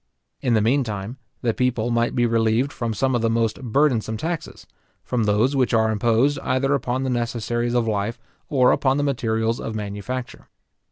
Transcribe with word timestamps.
In 0.41 0.55
the 0.55 0.61
meantime, 0.61 1.17
the 1.43 1.53
people 1.53 1.91
might 1.91 2.15
be 2.15 2.25
relieved 2.25 2.71
from 2.73 2.91
some 2.91 3.13
of 3.13 3.21
the 3.21 3.29
most 3.29 3.61
burdensome 3.61 4.17
taxes; 4.17 4.65
from 5.03 5.25
those 5.25 5.55
which 5.55 5.75
are 5.75 5.91
imposed 5.91 6.39
either 6.39 6.73
upon 6.73 7.03
the 7.03 7.09
necessaries 7.11 7.75
of 7.75 7.87
life, 7.87 8.19
or 8.49 8.71
upon 8.71 8.97
the 8.97 9.03
materials 9.03 9.59
of 9.59 9.75
manufacture. 9.75 10.47